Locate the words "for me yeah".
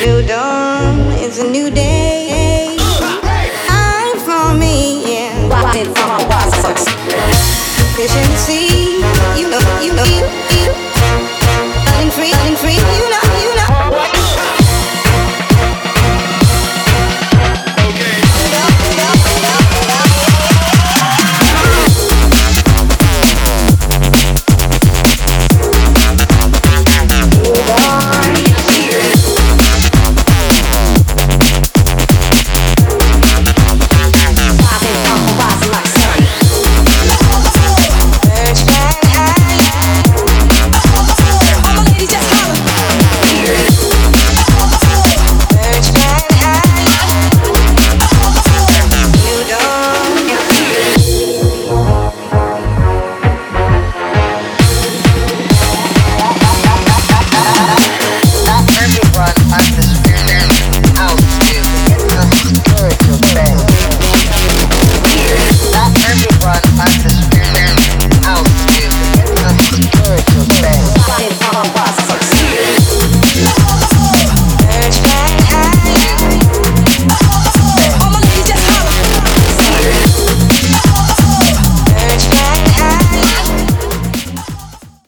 4.20-5.48